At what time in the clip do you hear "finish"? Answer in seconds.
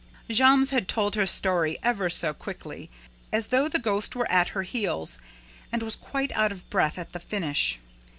7.19-7.79